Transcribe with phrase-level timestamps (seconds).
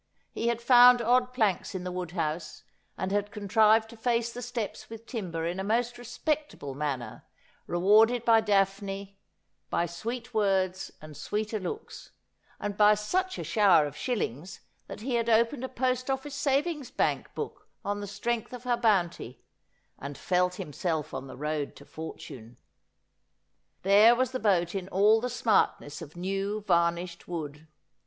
[0.31, 2.63] He had found odd planks in the wood house,
[2.97, 7.23] and had contrived to face the steps with timber in a most respectable manner,
[7.67, 9.19] rewarded by Daphne
[9.69, 12.09] by sweet words and sweeter looks,
[12.59, 16.89] and by such a shower of shillings that he had opened a post ofifice savings
[16.89, 19.43] bank book on the strength of her bounty,
[19.99, 22.57] and felt himself on the road to fortune.
[23.83, 27.67] There was the boat in all the smartness of new varnished wood.